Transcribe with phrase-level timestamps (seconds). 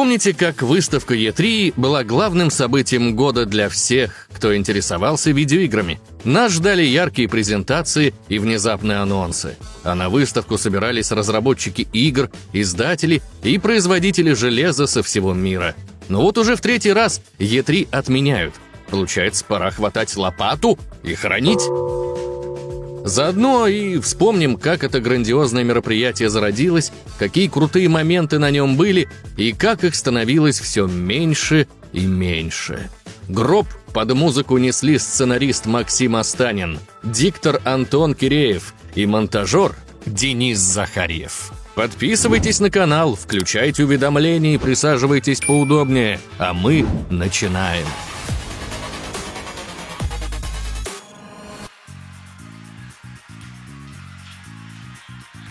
[0.00, 6.00] Помните, как выставка E3 была главным событием года для всех, кто интересовался видеоиграми?
[6.24, 9.58] Нас ждали яркие презентации и внезапные анонсы.
[9.84, 15.74] А на выставку собирались разработчики игр, издатели и производители железа со всего мира.
[16.08, 18.54] Но вот уже в третий раз E3 отменяют.
[18.88, 21.60] Получается, пора хватать лопату и хранить.
[23.04, 29.52] Заодно и вспомним, как это грандиозное мероприятие зародилось, какие крутые моменты на нем были и
[29.52, 32.90] как их становилось все меньше и меньше.
[33.28, 39.74] Гроб под музыку несли сценарист Максим Астанин, диктор Антон Киреев и монтажер
[40.06, 41.52] Денис Захарьев.
[41.74, 47.86] Подписывайтесь на канал, включайте уведомления и присаживайтесь поудобнее, а мы начинаем.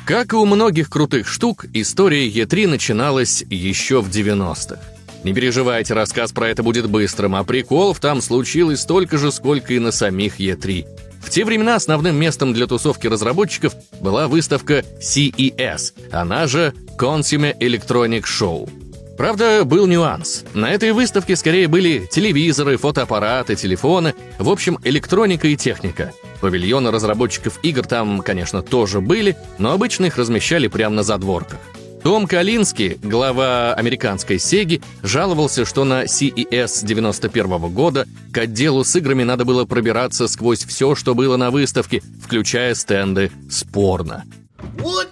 [0.09, 4.79] Как и у многих крутых штук, история Е3 начиналась еще в 90-х.
[5.23, 9.77] Не переживайте, рассказ про это будет быстрым, а приколов там случилось столько же, сколько и
[9.77, 10.87] на самих Е3.
[11.21, 18.23] В те времена основным местом для тусовки разработчиков была выставка CES, она же Consumer Electronic
[18.23, 18.67] Show.
[19.15, 20.43] Правда, был нюанс.
[20.55, 27.59] На этой выставке скорее были телевизоры, фотоаппараты, телефоны, в общем, электроника и техника– Павильоны разработчиков
[27.63, 31.59] игр там, конечно, тоже были, но обычно их размещали прямо на задворках.
[32.03, 39.23] Том Калинский, глава американской Сеги, жаловался, что на CES 91 года к отделу с играми
[39.23, 44.23] надо было пробираться сквозь все, что было на выставке, включая стенды спорно.
[44.77, 45.05] Oh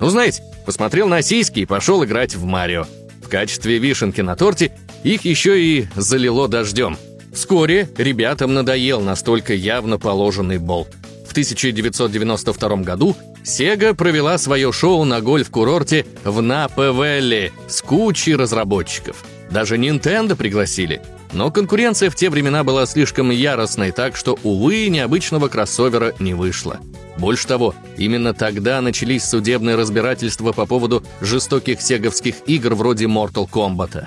[0.00, 2.86] ну, знаете, посмотрел на сиськи и пошел играть в Марио.
[3.28, 4.72] В качестве вишенки на торте
[5.04, 6.96] их еще и залило дождем.
[7.30, 10.88] Вскоре ребятам надоел настолько явно положенный болт.
[11.26, 19.22] В 1992 году Sega провела свое шоу на гольф-курорте в Напе-Вэлли с кучей разработчиков.
[19.50, 21.02] Даже Nintendo пригласили.
[21.32, 26.80] Но конкуренция в те времена была слишком яростной, так что, увы, необычного кроссовера не вышло.
[27.18, 34.06] Больше того, именно тогда начались судебные разбирательства по поводу жестоких сеговских игр вроде Mortal Kombat.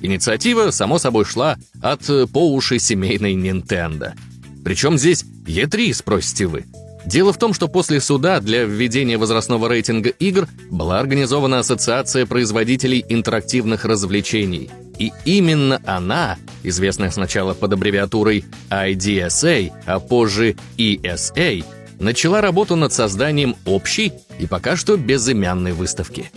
[0.00, 4.12] Инициатива, само собой, шла от э, по уши семейной Nintendo.
[4.64, 6.64] Причем здесь E3, спросите вы.
[7.04, 13.04] Дело в том, что после суда для введения возрастного рейтинга игр была организована Ассоциация производителей
[13.08, 14.70] интерактивных развлечений.
[14.98, 21.64] И именно она, известная сначала под аббревиатурой IDSA, а позже ESA,
[21.98, 26.30] начала работу над созданием общей и пока что безымянной выставки.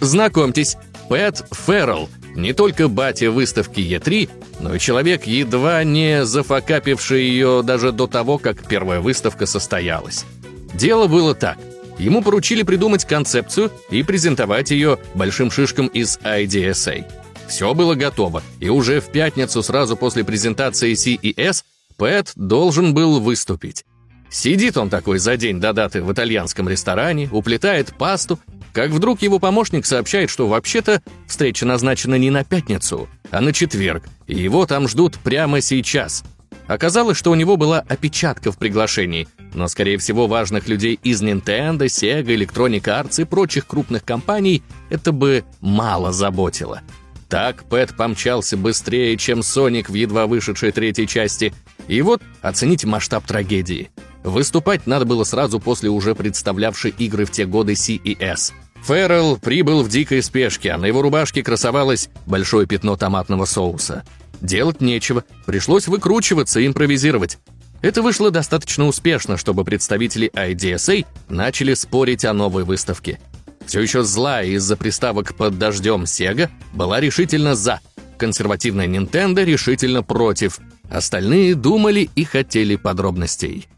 [0.00, 0.76] Знакомьтесь,
[1.08, 4.28] Пэт Феррелл, не только батя выставки Е3,
[4.60, 10.24] но и человек, едва не зафакапивший ее даже до того, как первая выставка состоялась.
[10.72, 11.58] Дело было так.
[11.98, 17.04] Ему поручили придумать концепцию и презентовать ее большим шишкам из IDSA.
[17.50, 21.64] Все было готово, и уже в пятницу сразу после презентации CES
[21.96, 23.84] Пэт должен был выступить.
[24.30, 28.38] Сидит он такой за день до даты в итальянском ресторане, уплетает пасту,
[28.72, 34.04] как вдруг его помощник сообщает, что вообще-то встреча назначена не на пятницу, а на четверг,
[34.28, 36.22] и его там ждут прямо сейчас.
[36.68, 41.86] Оказалось, что у него была опечатка в приглашении, но, скорее всего, важных людей из Nintendo,
[41.86, 46.82] Sega, Electronic Arts и прочих крупных компаний это бы мало заботило.
[47.30, 51.54] Так Пэт помчался быстрее, чем Соник в едва вышедшей третьей части.
[51.86, 53.88] И вот оцените масштаб трагедии.
[54.24, 58.52] Выступать надо было сразу после уже представлявшей игры в те годы CES.
[58.82, 64.02] Феррелл прибыл в дикой спешке, а на его рубашке красовалось большое пятно томатного соуса.
[64.40, 67.38] Делать нечего, пришлось выкручиваться и импровизировать.
[67.80, 73.20] Это вышло достаточно успешно, чтобы представители IDSA начали спорить о новой выставке.
[73.66, 77.80] Все еще злая из-за приставок под дождем Sega была решительно «за»,
[78.18, 80.58] консервативная Nintendo решительно против.
[80.90, 83.68] Остальные думали и хотели подробностей.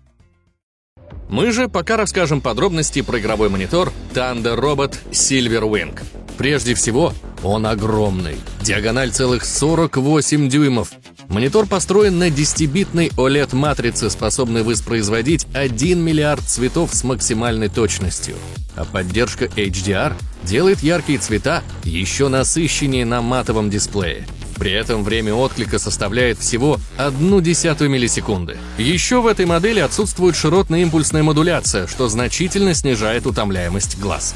[1.28, 5.98] Мы же пока расскажем подробности про игровой монитор Thunder Robot Silverwing.
[6.36, 8.36] Прежде всего, он огромный.
[8.62, 10.92] Диагональ целых 48 дюймов.
[11.32, 18.36] Монитор построен на 10-битной OLED-матрице, способной воспроизводить 1 миллиард цветов с максимальной точностью.
[18.76, 20.12] А поддержка HDR
[20.42, 24.26] делает яркие цвета еще насыщеннее на матовом дисплее.
[24.56, 28.58] При этом время отклика составляет всего одну десятую миллисекунды.
[28.76, 34.34] Еще в этой модели отсутствует широтно-импульсная модуляция, что значительно снижает утомляемость глаз.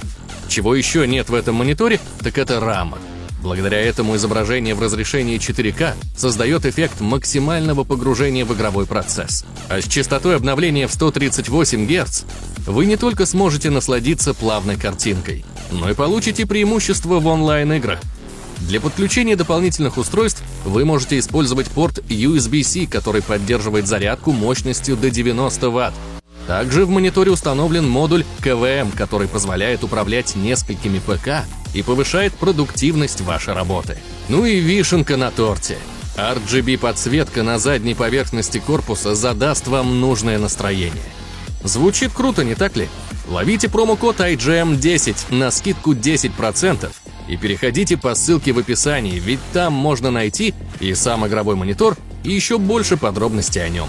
[0.49, 3.01] Чего еще нет в этом мониторе, так это рамок.
[3.43, 9.45] Благодаря этому изображение в разрешении 4К создает эффект максимального погружения в игровой процесс.
[9.69, 12.23] А с частотой обновления в 138 Гц
[12.67, 18.01] вы не только сможете насладиться плавной картинкой, но и получите преимущество в онлайн-играх.
[18.61, 25.71] Для подключения дополнительных устройств вы можете использовать порт USB-C, который поддерживает зарядку мощностью до 90
[25.71, 26.16] Вт.
[26.47, 31.45] Также в мониторе установлен модуль КВМ, который позволяет управлять несколькими ПК
[31.75, 33.99] и повышает продуктивность вашей работы.
[34.29, 35.77] Ну и вишенка на торте.
[36.17, 41.03] RGB-подсветка на задней поверхности корпуса задаст вам нужное настроение.
[41.63, 42.89] Звучит круто, не так ли?
[43.29, 46.91] Ловите промокод IGM10 на скидку 10%
[47.29, 52.33] и переходите по ссылке в описании, ведь там можно найти и сам игровой монитор, и
[52.33, 53.89] еще больше подробностей о нем.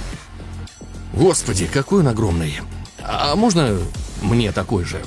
[1.18, 2.60] Господи, какой он огромный.
[3.02, 3.76] А можно
[4.22, 5.02] мне такой же?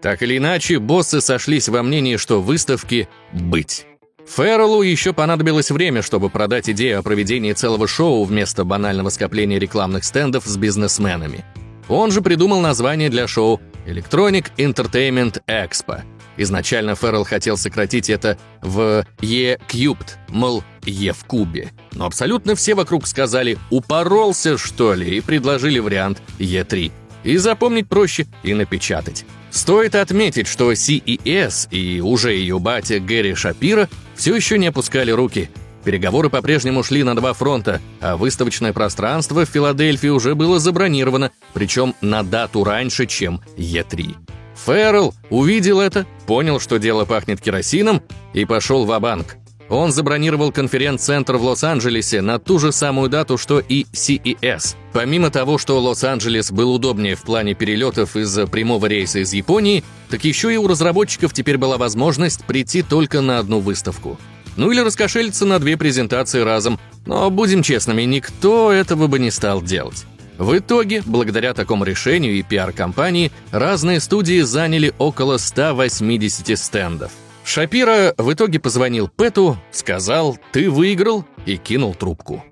[0.00, 3.86] Так или иначе, боссы сошлись во мнении, что выставки быть.
[4.26, 10.04] Ферреллу еще понадобилось время, чтобы продать идею о проведении целого шоу вместо банального скопления рекламных
[10.04, 11.44] стендов с бизнесменами.
[11.88, 16.02] Он же придумал название для шоу Electronic Entertainment Expo.
[16.36, 21.68] Изначально Феррелл хотел сократить это в E-Cubed, мол, Е в кубе.
[21.92, 26.90] Но абсолютно все вокруг сказали «упоролся, что ли?» и предложили вариант Е3.
[27.24, 29.24] И запомнить проще, и напечатать.
[29.50, 35.50] Стоит отметить, что CES и уже ее батя Гэри Шапира все еще не опускали руки.
[35.84, 41.94] Переговоры по-прежнему шли на два фронта, а выставочное пространство в Филадельфии уже было забронировано, причем
[42.00, 44.16] на дату раньше, чем Е3.
[44.64, 48.02] Феррелл увидел это, понял, что дело пахнет керосином,
[48.32, 49.36] и пошел в банк
[49.72, 54.76] он забронировал конференц-центр в Лос-Анджелесе на ту же самую дату, что и CES.
[54.92, 60.24] Помимо того, что Лос-Анджелес был удобнее в плане перелетов из-за прямого рейса из Японии, так
[60.24, 64.18] еще и у разработчиков теперь была возможность прийти только на одну выставку.
[64.56, 66.78] Ну или раскошелиться на две презентации разом.
[67.06, 70.04] Но, будем честными, никто этого бы не стал делать.
[70.38, 77.12] В итоге, благодаря такому решению и пиар-компании, разные студии заняли около 180 стендов.
[77.44, 82.44] Шапира в итоге позвонил Пэту, сказал «ты выиграл» и кинул трубку.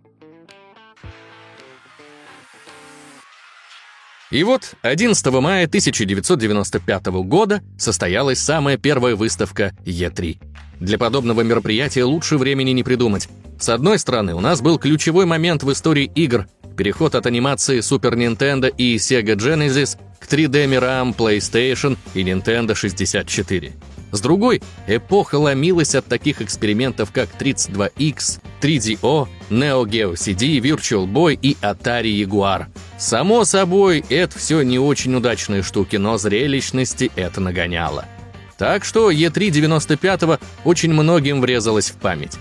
[4.31, 10.39] И вот 11 мая 1995 года состоялась самая первая выставка Е3.
[10.81, 13.29] Для подобного мероприятия лучше времени не придумать.
[13.59, 16.47] С одной стороны, у нас был ключевой момент в истории игр–
[16.81, 23.73] переход от анимации Super Nintendo и Sega Genesis к 3D-мирам PlayStation и Nintendo 64.
[24.13, 31.39] С другой, эпоха ломилась от таких экспериментов, как 32X, 3DO, Neo Geo CD, Virtual Boy
[31.43, 32.65] и Atari Jaguar.
[32.99, 38.07] Само собой, это все не очень удачные штуки, но зрелищности это нагоняло.
[38.61, 42.37] Так что E3 95-го очень многим врезалось в память.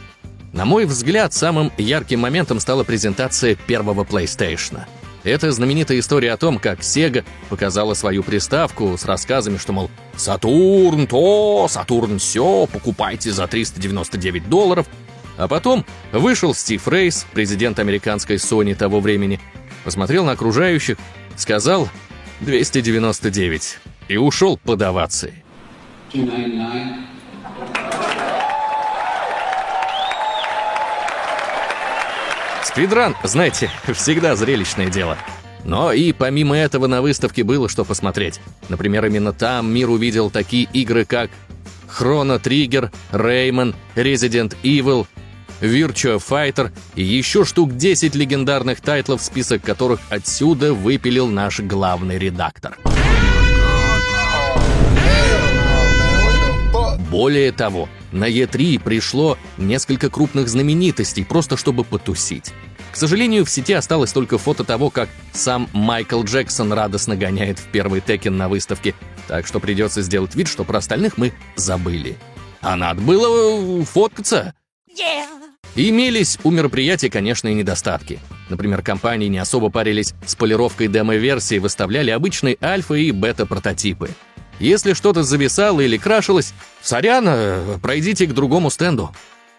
[0.51, 4.81] На мой взгляд, самым ярким моментом стала презентация первого PlayStation—
[5.24, 11.07] это знаменитая история о том, как Sega показала свою приставку с рассказами, что, мол, «Сатурн
[11.07, 14.88] то, Сатурн все, покупайте за 399 долларов».
[15.38, 19.39] А потом вышел Стив Рейс, президент американской Sony того времени,
[19.86, 20.98] посмотрел на окружающих,
[21.38, 21.88] сказал
[22.42, 23.77] «299»
[24.10, 25.44] и ушел под овацией.
[26.12, 27.10] 299.
[32.64, 35.18] Спидран, знаете, всегда зрелищное дело.
[35.66, 38.40] Но и помимо этого на выставке было что посмотреть.
[38.69, 41.30] Например, именно там мир увидел такие игры, как
[41.88, 45.06] Chrono Trigger, Rayman, Resident Evil,
[45.62, 52.78] Virtua Fighter и еще штук 10 легендарных тайтлов, список которых отсюда выпилил наш главный редактор.
[57.09, 62.51] Более того, на Е3 пришло несколько крупных знаменитостей, просто чтобы потусить.
[62.92, 67.68] К сожалению, в сети осталось только фото того, как сам Майкл Джексон радостно гоняет в
[67.68, 68.95] первый Текен на выставке,
[69.28, 72.18] так что придется сделать вид, что про остальных мы забыли.
[72.61, 74.54] А надо было фоткаться.
[74.89, 75.25] Yeah.
[75.75, 78.19] Имелись у мероприятия, конечно, и недостатки.
[78.49, 84.09] Например, компании не особо парились с полировкой демо-версии, выставляли обычные альфа и бета-прототипы.
[84.59, 89.11] Если что-то зависало или крашилось, сорян, э, пройдите к другому стенду.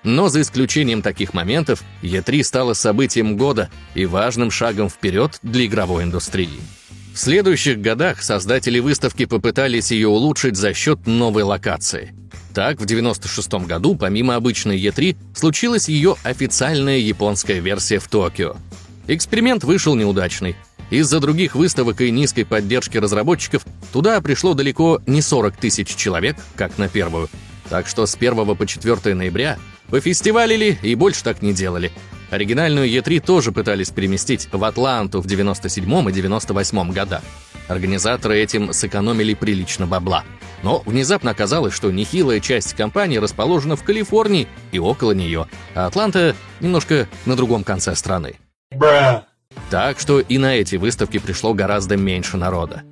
[0.02, 6.04] Но за исключением таких моментов, E3 стала событием года и важным шагом вперед для игровой
[6.04, 6.60] индустрии.
[7.12, 12.14] В следующих годах создатели выставки попытались ее улучшить за счет новой локации.
[12.54, 18.56] Так, в 1996 году, помимо обычной E3, случилась ее официальная японская версия в Токио.
[19.06, 20.56] Эксперимент вышел неудачный.
[20.90, 26.78] Из-за других выставок и низкой поддержки разработчиков туда пришло далеко не 40 тысяч человек, как
[26.78, 27.28] на первую.
[27.68, 31.92] Так что с 1 по 4 ноября пофестивалили и больше так не делали.
[32.30, 37.22] Оригинальную E3 тоже пытались переместить в Атланту в 97 и 98 годах.
[37.68, 40.24] Организаторы этим сэкономили прилично бабла.
[40.62, 46.34] Но внезапно оказалось, что нехилая часть компании расположена в Калифорнии и около нее, а Атланта
[46.60, 48.34] немножко на другом конце страны.
[48.72, 49.29] Бра.
[49.70, 52.82] Так что и на эти выставки пришло гораздо меньше народа.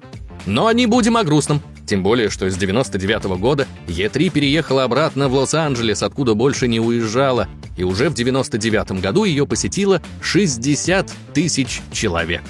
[0.46, 1.60] Но не будем о грустном.
[1.86, 6.80] Тем более, что с 99 -го года Е3 переехала обратно в Лос-Анджелес, откуда больше не
[6.80, 12.42] уезжала, и уже в 99 году ее посетило 60 тысяч человек.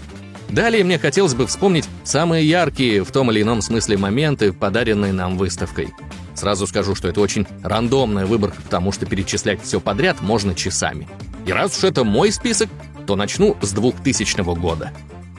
[0.50, 5.36] Далее мне хотелось бы вспомнить самые яркие в том или ином смысле моменты, подаренные нам
[5.36, 5.88] выставкой.
[6.34, 11.08] Сразу скажу, что это очень рандомная выборка, потому что перечислять все подряд можно часами.
[11.46, 12.68] И раз уж это мой список,
[13.08, 14.92] то начну с 2000 года.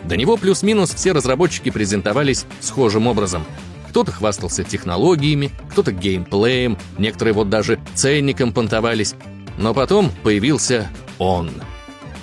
[0.04, 3.46] До него плюс-минус все разработчики презентовались схожим образом.
[3.90, 9.14] Кто-то хвастался технологиями, кто-то геймплеем, некоторые вот даже ценником понтовались.
[9.60, 11.52] Но потом появился он.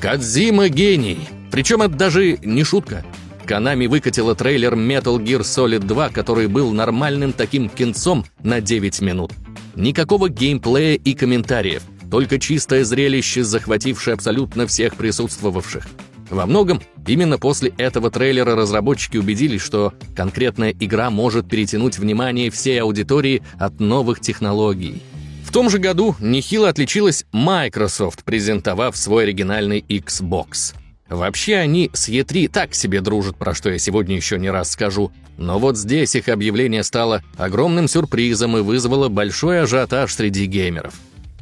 [0.01, 3.05] Кадзима гений, причем это даже не шутка.
[3.47, 9.31] Konami выкатила трейлер Metal Gear Solid 2, который был нормальным таким кинцом на 9 минут.
[9.77, 15.87] Никакого геймплея и комментариев, только чистое зрелище, захватившее абсолютно всех присутствовавших.
[16.31, 22.81] Во многом именно после этого трейлера разработчики убедились, что конкретная игра может перетянуть внимание всей
[22.81, 25.03] аудитории от новых технологий.
[25.45, 30.75] В том же году нехило отличилась Microsoft, презентовав свой оригинальный Xbox–
[31.09, 35.13] Вообще они с Е3 так себе дружат, про что я сегодня еще не раз скажу.
[35.39, 40.95] Но вот здесь их объявление стало огромным сюрпризом и вызвало большой ажиотаж среди геймеров.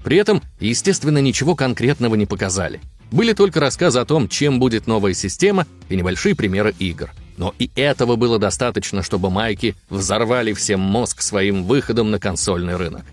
[0.04, 2.80] При этом, естественно, ничего конкретного не показали.
[3.10, 7.10] Были только рассказы о том, чем будет новая система и небольшие примеры игр.
[7.36, 13.04] Но и этого было достаточно, чтобы майки взорвали всем мозг своим выходом на консольный рынок.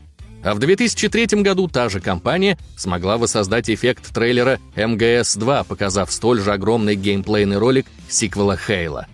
[0.44, 6.52] А в 2003 году та же компания смогла воссоздать эффект трейлера МГС-2, показав столь же
[6.52, 9.08] огромный геймплейный ролик сиквела Хейла.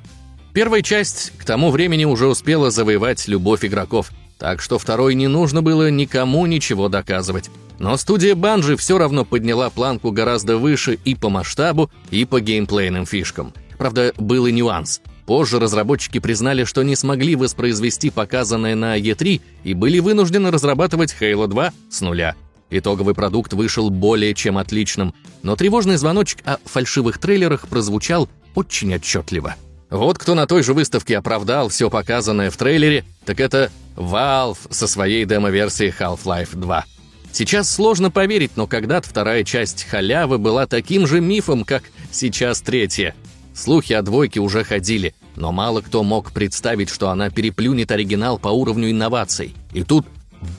[0.54, 5.62] Первая часть к тому времени уже успела завоевать любовь игроков, так что второй не нужно
[5.62, 7.50] было никому ничего доказывать.
[7.80, 13.06] Но студия Bungie все равно подняла планку гораздо выше и по масштабу, и по геймплейным
[13.06, 13.54] фишкам.
[13.78, 19.74] Правда, был и нюанс— Позже разработчики признали, что не смогли воспроизвести показанное на E3 и
[19.74, 22.36] были вынуждены разрабатывать Halo 2 с нуля.
[22.70, 25.14] Итоговый продукт вышел более чем отличным,
[25.44, 29.56] но тревожный звоночек о фальшивых трейлерах прозвучал очень отчетливо.
[29.90, 34.88] Вот кто на той же выставке оправдал все показанное в трейлере, так это Valve со
[34.88, 36.86] своей демо-версией Half-Life 2.
[37.32, 43.16] Сейчас сложно поверить, но когда-то вторая часть халявы была таким же мифом, как сейчас третья—
[43.58, 48.50] Слухи о двойке уже ходили, но мало кто мог представить, что она переплюнет оригинал по
[48.50, 49.56] уровню инноваций.
[49.74, 50.06] И тут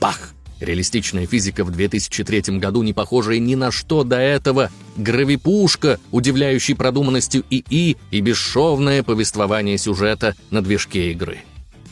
[0.00, 0.32] бах!
[0.60, 7.44] Реалистичная физика в 2003 году, не похожая ни на что до этого, гравипушка, удивляющий продуманностью
[7.50, 11.38] ИИ и бесшовное повествование сюжета на движке игры.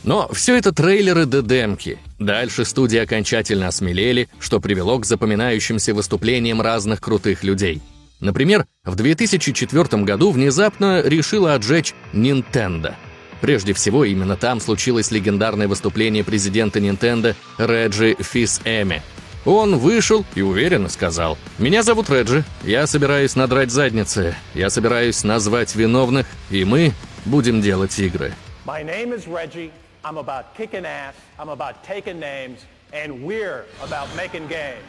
[0.03, 1.97] Но все это трейлеры до демки.
[2.19, 7.81] Дальше студии окончательно осмелели, что привело к запоминающимся выступлениям разных крутых людей–
[8.19, 12.95] Например, в 2004 году внезапно решила отжечь Nintendo.
[13.41, 19.01] Прежде всего, именно там случилось легендарное выступление президента Nintendo Реджи Фис-Эми.
[19.45, 25.73] Он вышел и уверенно сказал, «Меня зовут Реджи, я собираюсь надрать задницы, я собираюсь назвать
[25.75, 26.91] виновных, и мы
[27.25, 28.33] будем делать игры».
[28.65, 29.25] My name is.
[30.03, 34.83] I'm about kicking ass, I'm about taking names, and we're about making games.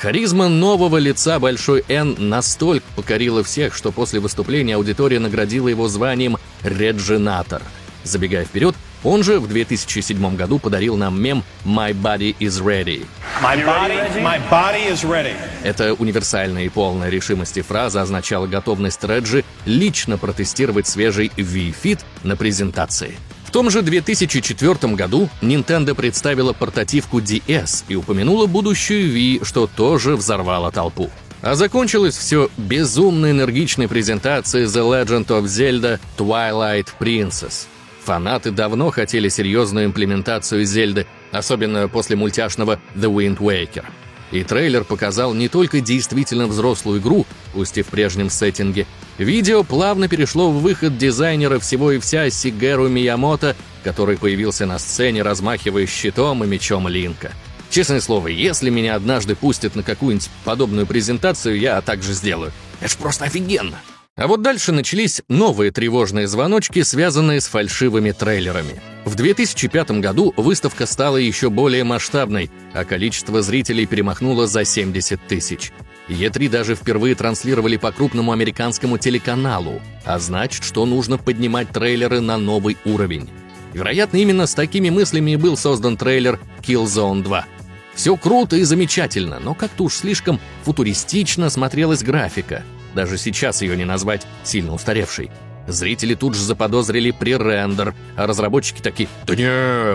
[0.00, 6.38] Харизма нового лица Большой Н настолько покорила всех, что после выступления аудитория наградила его званием
[6.62, 7.60] «Реджинатор».
[8.02, 13.04] Забегая вперед, он же в 2007 году подарил нам мем «My body is ready».
[13.42, 15.34] My body, my body is ready.
[15.64, 22.36] Эта универсальная и полная решимости фраза означала готовность Реджи лично протестировать свежий Wii Fit на
[22.36, 23.18] презентации–
[23.50, 30.14] в том же 2004 году Nintendo представила портативку DS и упомянула будущую Wii, что тоже
[30.14, 31.10] взорвало толпу.
[31.42, 37.66] А закончилось все безумно энергичной презентацией The Legend of Zelda Twilight Princess.
[38.04, 43.84] Фанаты давно хотели серьезную имплементацию Зельды, особенно после мультяшного The Wind Waker.
[44.30, 48.86] И трейлер показал не только действительно взрослую игру, пусть и в прежнем сеттинге.
[49.18, 55.22] Видео плавно перешло в выход дизайнера всего и вся Сигеру Миямото, который появился на сцене,
[55.22, 57.32] размахивая щитом и мечом Линка.
[57.70, 62.52] Честное слово, если меня однажды пустят на какую-нибудь подобную презентацию, я так же сделаю.
[62.80, 63.78] Это ж просто офигенно!
[64.20, 68.78] А вот дальше начались новые тревожные звоночки, связанные с фальшивыми трейлерами.
[69.06, 75.72] В 2005 году выставка стала еще более масштабной, а количество зрителей перемахнуло за 70 тысяч.
[76.10, 82.36] Е3 даже впервые транслировали по крупному американскому телеканалу, а значит, что нужно поднимать трейлеры на
[82.36, 83.30] новый уровень.
[83.72, 87.46] Вероятно, именно с такими мыслями и был создан трейлер Killzone 2.
[87.94, 93.84] Все круто и замечательно, но как-то уж слишком футуристично смотрелась графика– даже сейчас ее не
[93.84, 95.30] назвать сильно устаревшей.
[95.66, 99.94] Зрители тут же заподозрили пререндер, а разработчики такие «Да не,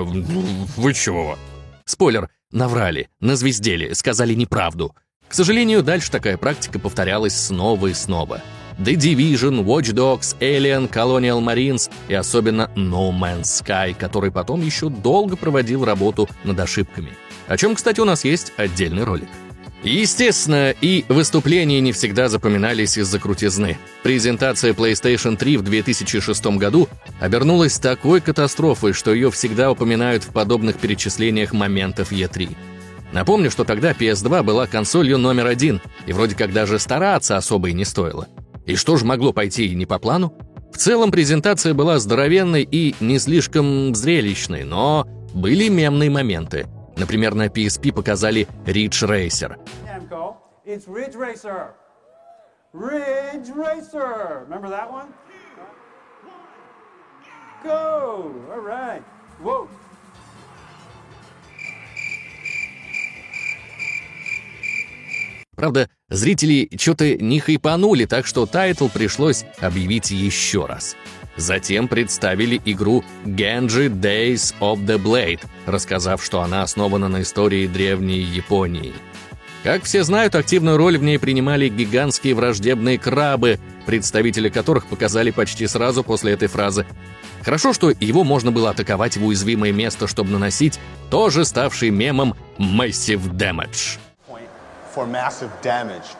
[0.80, 1.38] вы чего?»
[1.86, 4.96] Спойлер, наврали, назвездели, сказали неправду.
[5.28, 8.42] К сожалению, дальше такая практика повторялась снова и снова.
[8.78, 14.90] The Division, Watch Dogs, Alien, Colonial Marines и особенно No Man's Sky, который потом еще
[14.90, 17.12] долго проводил работу над ошибками.
[17.48, 19.30] О чем, кстати, у нас есть отдельный ролик.
[19.86, 23.78] Естественно, и выступления не всегда запоминались из-за крутизны.
[24.02, 26.90] Презентация PlayStation 3 в 2006 году
[27.20, 32.50] обернулась такой катастрофой, что ее всегда упоминают в подобных перечислениях моментов E3.
[33.14, 37.74] Напомню, что тогда PS2 была консолью номер один, и вроде как даже стараться особо и
[37.74, 38.28] не стоило.
[38.66, 40.34] И что же могло пойти и не по плану?
[40.74, 46.66] В целом презентация была здоровенной и не слишком зрелищной, но были мемные моменты–
[46.98, 49.58] Например, на PSP показали Ridge Racer.
[50.66, 51.74] It's Ridge Racer.
[52.74, 54.46] Ridge Racer.
[54.50, 55.14] Remember that one?
[57.64, 58.34] Go.
[58.52, 59.04] All right.
[59.44, 59.68] Whoa.
[65.56, 70.96] Правда, зрители что-то не хайпанули, так что title пришлось объявить еще раз.
[71.38, 78.20] Затем представили игру Genji Days of the Blade, рассказав, что она основана на истории древней
[78.20, 78.94] Японии.
[79.64, 85.66] Как все знают, активную роль в ней принимали гигантские враждебные крабы, представители которых показали почти
[85.66, 86.86] сразу после этой фразы.
[87.44, 93.36] Хорошо, что его можно было атаковать в уязвимое место, чтобы наносить тоже ставший мемом Massive
[93.36, 93.98] Damage.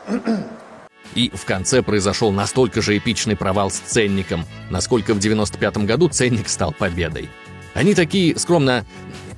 [1.14, 6.48] И в конце произошел настолько же эпичный провал с ценником, насколько в 95 году ценник
[6.48, 7.28] стал победой.
[7.74, 8.84] Они такие скромно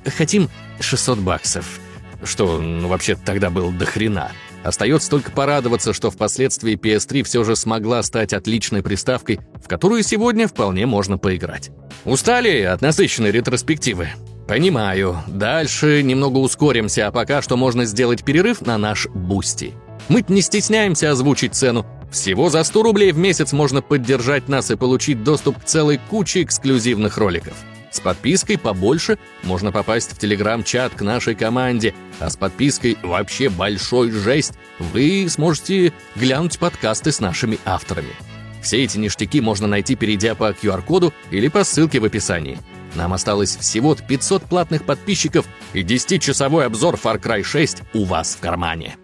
[0.05, 1.79] «хотим 600 баксов»,
[2.23, 4.31] что ну, вообще тогда был до хрена.
[4.63, 10.47] Остается только порадоваться, что впоследствии PS3 все же смогла стать отличной приставкой, в которую сегодня
[10.47, 11.71] вполне можно поиграть.
[12.03, 14.09] Устали от насыщенной ретроспективы?
[14.47, 15.17] Понимаю.
[15.27, 19.73] Дальше немного ускоримся, а пока что можно сделать перерыв на наш Бусти.
[20.09, 21.85] Мы не стесняемся озвучить цену.
[22.11, 26.41] Всего за 100 рублей в месяц можно поддержать нас и получить доступ к целой куче
[26.41, 27.53] эксклюзивных роликов.
[27.91, 34.09] С подпиской побольше можно попасть в телеграм-чат к нашей команде, а с подпиской вообще большой
[34.09, 38.15] жесть вы сможете глянуть подкасты с нашими авторами.
[38.63, 42.57] Все эти ништяки можно найти, перейдя по QR-коду или по ссылке в описании.
[42.95, 48.39] Нам осталось всего 500 платных подписчиков и 10-часовой обзор Far Cry 6 у вас в
[48.39, 48.97] кармане.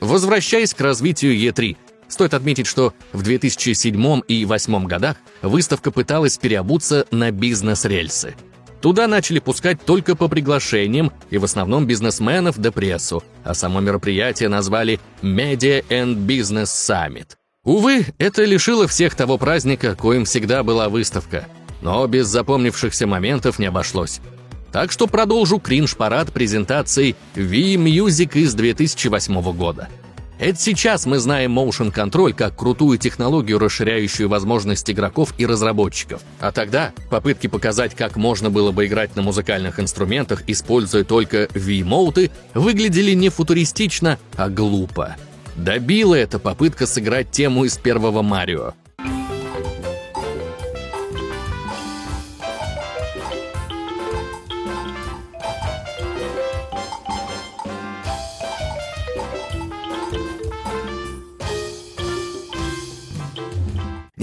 [0.00, 1.76] Возвращаясь к развитию E3,
[2.08, 3.94] стоит отметить, что в 2007
[4.26, 8.34] и 2008 годах выставка пыталась переобуться на бизнес-рельсы.
[8.80, 14.48] Туда начали пускать только по приглашениям и в основном бизнесменов да прессу, а само мероприятие
[14.48, 17.36] назвали Media and Business Summit.
[17.62, 21.46] Увы, это лишило всех того праздника, коим всегда была выставка.
[21.82, 24.20] Но без запомнившихся моментов не обошлось.
[24.72, 29.88] Так что продолжу кринж-парад презентацией Wii Music из 2008 года.
[30.38, 36.22] Это сейчас мы знаем Motion Control как крутую технологию, расширяющую возможности игроков и разработчиков.
[36.40, 42.30] А тогда попытки показать, как можно было бы играть на музыкальных инструментах, используя только Wii-моуты,
[42.54, 45.16] выглядели не футуристично, а глупо.
[45.56, 48.72] Добила эта попытка сыграть тему из первого Марио.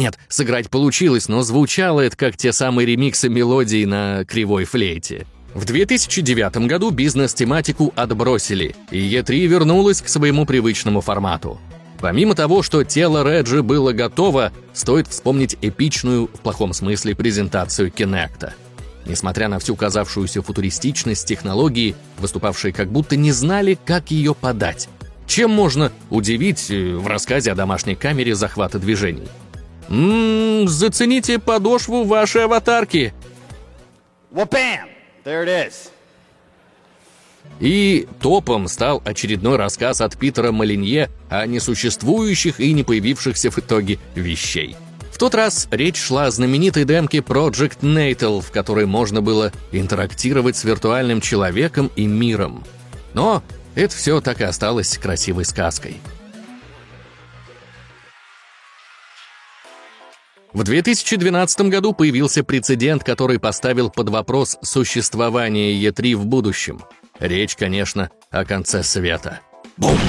[0.07, 5.27] Нет, сыграть получилось, но звучало это как те самые ремиксы мелодий на кривой флейте.
[5.53, 11.59] В 2009 году бизнес-тематику отбросили, и E3 вернулась к своему привычному формату.
[11.99, 18.53] Помимо того, что тело Реджи было готово, стоит вспомнить эпичную, в плохом смысле, презентацию Кинекта.
[19.05, 24.87] Несмотря на всю казавшуюся футуристичность технологии, выступавшие как будто не знали, как ее подать.
[25.25, 29.27] Чем можно удивить э, в рассказе о домашней камере захвата движений?
[29.89, 33.13] Ммм, зацените подошву вашей аватарки.
[37.59, 43.99] И топом стал очередной рассказ от Питера Малинье о несуществующих и не появившихся в итоге
[44.15, 44.75] вещей–
[45.17, 50.55] В тот раз речь шла о знаменитой демке Project Natal, в которой можно было интерактировать
[50.55, 52.63] с виртуальным человеком и миром.
[53.15, 53.41] Но
[53.73, 55.97] это все так и осталось красивой сказкой.
[60.57, 66.81] В 2012 году появился прецедент, который поставил под вопрос существование Е3 в будущем.
[67.19, 69.41] Речь, конечно, о конце света.
[69.77, 69.99] Бум!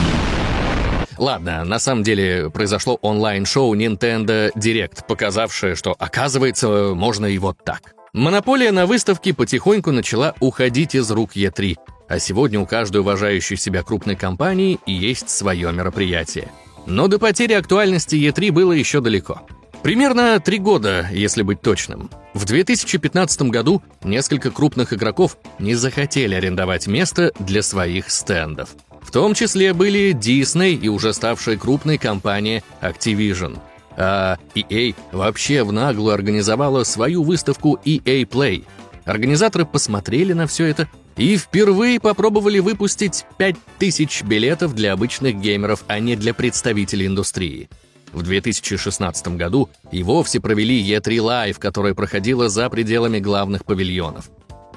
[1.19, 7.95] Ладно, на самом деле произошло онлайн-шоу Nintendo Direct, показавшее, что, оказывается, можно и вот так.
[8.15, 11.77] Монополия на выставке потихоньку начала уходить из рук Е3,
[12.09, 16.51] а сегодня у каждой уважающей себя крупной компании есть свое мероприятие.
[16.87, 19.43] Но до потери актуальности Е3 было еще далеко.
[19.83, 22.11] Примерно три года, если быть точным.
[22.35, 28.71] В 2015 году несколько крупных игроков не захотели арендовать место для своих стендов.
[29.01, 33.59] В том числе были Disney и уже ставшая крупной компания Activision.
[33.97, 38.65] А EA вообще в наглую организовала свою выставку EA Play.
[39.05, 45.99] Организаторы посмотрели на все это и впервые попробовали выпустить 5000 билетов для обычных геймеров, а
[46.01, 47.69] не для представителей индустрии.
[48.13, 54.31] В 2016 году и вовсе провели E3 Live, которая проходила за пределами главных павильонов.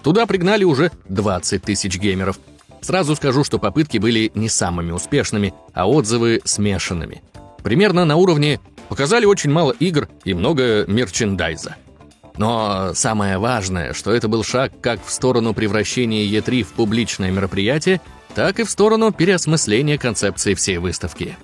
[0.03, 2.39] Туда пригнали уже 20 тысяч геймеров,
[2.81, 7.21] Сразу скажу, что попытки были не самыми успешными, а отзывы смешанными.
[7.63, 11.75] Примерно на уровне «показали очень мало игр и много мерчендайза».
[12.37, 18.01] Но самое важное, что это был шаг как в сторону превращения E3 в публичное мероприятие,
[18.33, 21.37] так и в сторону переосмысления концепции всей выставки.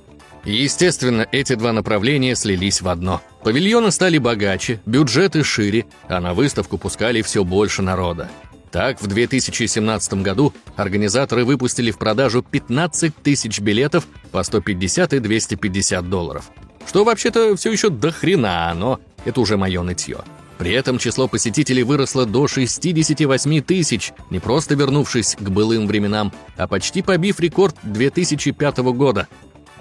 [0.47, 3.21] Естественно, эти два направления слились в одно.
[3.43, 8.29] Павильоны стали богаче, бюджеты шире, а на выставку пускали все больше народа.
[8.71, 16.09] Так, в 2017 году организаторы выпустили в продажу 15 тысяч билетов по 150 и 250
[16.09, 16.49] долларов.
[16.87, 20.19] Что вообще-то все еще до хрена, но это уже мое нытье.
[20.57, 26.67] При этом число посетителей выросло до 68 тысяч, не просто вернувшись к былым временам, а
[26.67, 29.27] почти побив рекорд 2005 года.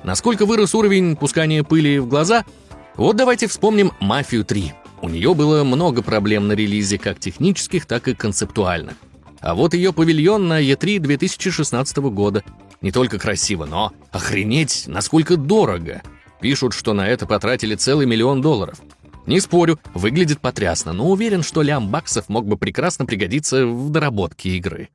[0.04, 2.44] Насколько вырос уровень пускания пыли в глаза?
[2.96, 4.72] Вот давайте вспомним «Мафию 3».
[5.02, 8.94] У нее было много проблем на релизе, как технических, так и концептуальных.
[9.40, 12.42] А вот ее павильон на E3 2016 года.
[12.80, 16.02] Не только красиво, но охренеть, насколько дорого.
[16.40, 18.80] Пишут, что на это потратили целый миллион долларов.
[19.26, 24.50] Не спорю, выглядит потрясно, но уверен, что лям баксов мог бы прекрасно пригодиться в доработке
[24.50, 24.88] игры.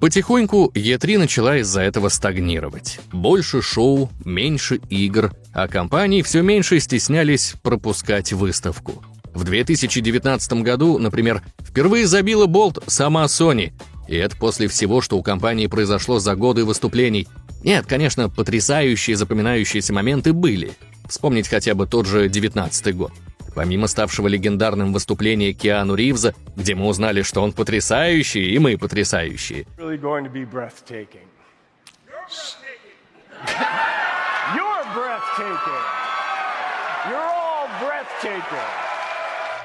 [0.00, 3.00] Потихоньку Е3 начала из-за этого стагнировать.
[3.12, 9.04] Больше шоу, меньше игр, а компании все меньше стеснялись пропускать выставку.
[9.34, 13.72] В 2019 году, например, впервые забила болт сама Sony,
[14.08, 17.28] и это после всего, что у компании произошло за годы выступлений.
[17.62, 20.72] Нет, конечно, потрясающие запоминающиеся моменты были.
[21.08, 23.12] Вспомнить хотя бы тот же 19 год.
[23.54, 29.66] Помимо ставшего легендарным выступления Киану Ривза, где мы узнали, что он потрясающий, и мы потрясающие.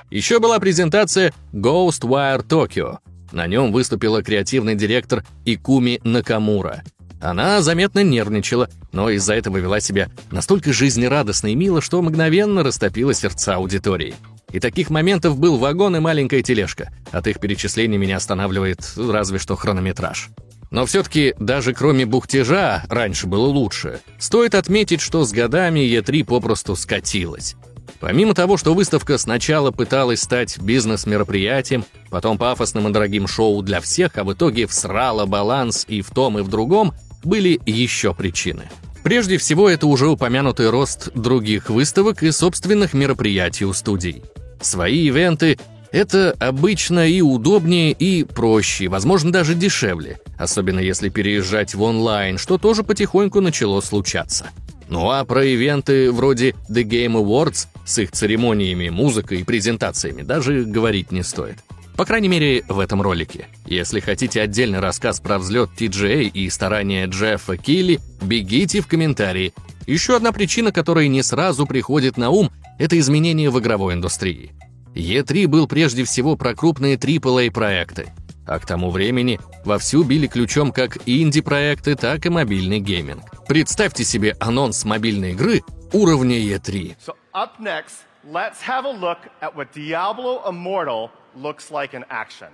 [0.09, 2.99] Еще была презентация Ghostwire Tokyo.
[3.31, 6.83] На нем выступила креативный директор Икуми Накамура–
[7.21, 13.13] она заметно нервничала, но из-за этого вела себя настолько жизнерадостно и мило, что мгновенно растопила
[13.13, 14.15] сердца аудитории.
[14.51, 16.91] И таких моментов был вагон и маленькая тележка.
[17.11, 20.29] От их перечислений меня останавливает разве что хронометраж.
[20.71, 24.01] Но все-таки даже кроме бухтежа раньше было лучше.
[24.19, 27.55] Стоит отметить, что с годами Е3 попросту скатилась.
[27.99, 34.17] Помимо того, что выставка сначала пыталась стать бизнес-мероприятием, потом пафосным и дорогим шоу для всех,
[34.17, 36.93] а в итоге всрала баланс и в том, и в другом,
[37.25, 38.63] были еще причины.
[39.03, 44.23] Прежде всего, это уже упомянутый рост других выставок и собственных мероприятий у студий.
[44.61, 45.59] Свои ивенты—
[45.91, 52.57] это обычно и удобнее, и проще, возможно, даже дешевле, особенно если переезжать в онлайн, что
[52.57, 54.49] тоже потихоньку начало случаться.
[54.87, 60.63] Ну а про ивенты вроде The Game Awards с их церемониями, музыкой и презентациями даже
[60.63, 61.57] говорить не стоит.
[61.97, 63.47] По крайней мере, в этом ролике.
[63.65, 69.53] Если хотите отдельный рассказ про взлет TGA и старания Джеффа Килли, бегите в комментарии.
[69.87, 74.51] Еще одна причина, которая не сразу приходит на ум, это изменения в игровой индустрии.
[74.93, 78.07] E3 был прежде всего про крупные AAA-проекты,
[78.45, 83.45] а к тому времени вовсю били ключом как инди-проекты, так и мобильный гейминг.
[83.47, 86.95] Представьте себе анонс мобильной игры уровня E3.
[87.05, 92.49] So up next, let's have a look at what Diablo Immortal looks like in action.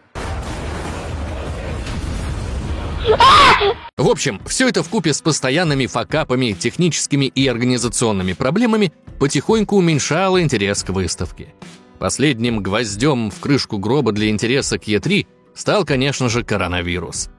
[3.98, 10.42] В общем, все это в купе с постоянными факапами, техническими и организационными проблемами потихоньку уменьшало
[10.42, 11.54] интерес к выставке.
[12.00, 17.30] Последним гвоздем в крышку гроба для интереса к Е3 стал, конечно же, коронавирус.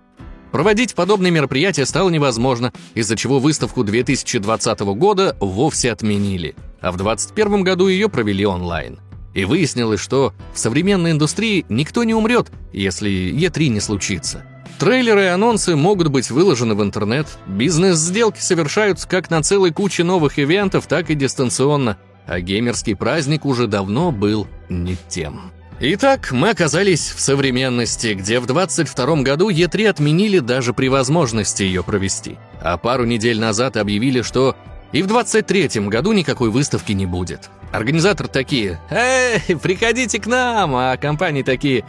[0.52, 7.64] Проводить подобные мероприятия стало невозможно, из-за чего выставку 2020 года вовсе отменили, а в 2021
[7.64, 9.00] году ее провели онлайн.
[9.34, 14.44] И выяснилось, что в современной индустрии никто не умрет, если Е3 не случится.
[14.78, 20.38] Трейлеры и анонсы могут быть выложены в интернет, бизнес-сделки совершаются как на целой куче новых
[20.38, 25.52] ивентов, так и дистанционно– а геймерский праздник уже давно был не тем.
[25.80, 31.82] Итак, мы оказались в современности, где в 22 году Е3 отменили даже при возможности ее
[31.82, 32.38] провести.
[32.60, 34.54] А пару недель назад объявили, что
[34.92, 37.50] и в 23 году никакой выставки не будет.
[37.72, 41.84] Организаторы такие «Эй, приходите к нам!» А компании такие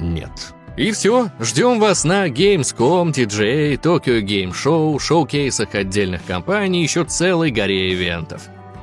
[0.00, 0.52] «Нет».
[0.76, 7.50] И все, ждем вас на Gamescom, TGA, Tokyo Game Show, шоу-кейсах отдельных компаний, еще целой
[7.50, 8.42] горе ивентов.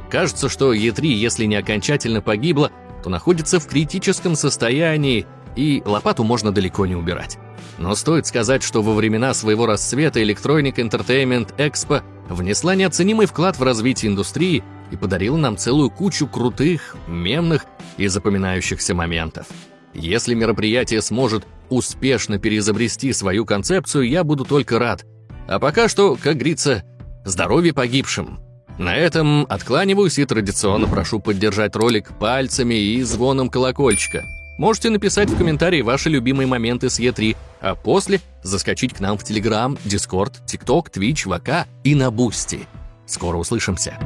[0.10, 2.72] Кажется, что Е3, если не окончательно погибла,
[3.04, 5.26] то находится в критическом состоянии,
[5.56, 7.40] и лопату можно далеко не убирать.
[7.80, 13.64] Но стоит сказать, что во времена своего расцвета Electronic Entertainment Expo внесла неоценимый вклад в
[13.64, 17.66] развитие индустрии и подарила нам целую кучу крутых, мемных
[17.98, 19.48] и запоминающихся моментов.
[19.94, 25.06] Если мероприятие сможет успешно переизобрести свою концепцию, я буду только рад.
[25.48, 26.84] А пока что, как говорится,
[27.26, 28.40] здоровье погибшим.
[28.78, 34.24] На этом откланиваюсь и традиционно прошу поддержать ролик пальцами и звоном колокольчика.
[34.58, 39.24] Можете написать в комментарии ваши любимые моменты с Е3, а после заскочить к нам в
[39.24, 42.68] Телеграм, Дискорд, ТикТок, Твич, ВК и на Бусти.
[43.06, 43.98] Скоро услышимся.